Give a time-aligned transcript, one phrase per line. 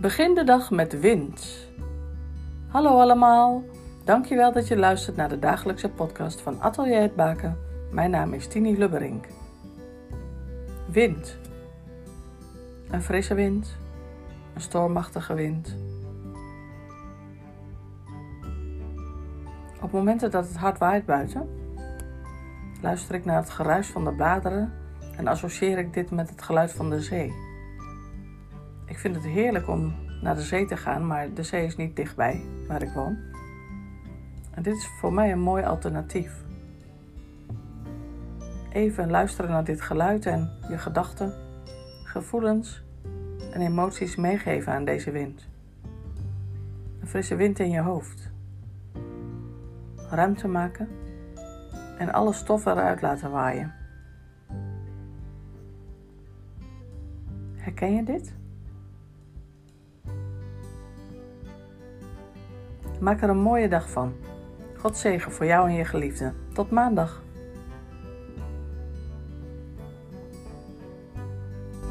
[0.00, 1.68] Begin de dag met wind.
[2.68, 3.62] Hallo allemaal,
[4.04, 7.58] dankjewel dat je luistert naar de dagelijkse podcast van Atelier het Baken.
[7.90, 9.26] Mijn naam is Tini Lubberink.
[10.90, 11.38] Wind.
[12.90, 13.76] Een frisse wind,
[14.54, 15.76] een stormachtige wind.
[19.82, 21.48] Op momenten dat het hard waait buiten,
[22.82, 24.72] luister ik naar het geruis van de bladeren
[25.16, 27.45] en associeer ik dit met het geluid van de zee.
[28.86, 31.96] Ik vind het heerlijk om naar de zee te gaan, maar de zee is niet
[31.96, 33.18] dichtbij waar ik woon.
[34.50, 36.44] En dit is voor mij een mooi alternatief.
[38.72, 41.34] Even luisteren naar dit geluid en je gedachten,
[42.04, 42.84] gevoelens
[43.52, 45.48] en emoties meegeven aan deze wind.
[47.00, 48.30] Een frisse wind in je hoofd.
[50.10, 50.88] Ruimte maken
[51.98, 53.74] en alle stoffen eruit laten waaien.
[57.56, 58.34] Herken je dit?
[63.00, 64.14] Maak er een mooie dag van.
[64.76, 66.32] God zegen voor jou en je geliefde.
[66.52, 67.25] Tot maandag.